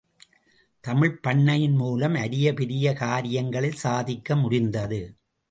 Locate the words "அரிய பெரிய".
2.13-2.93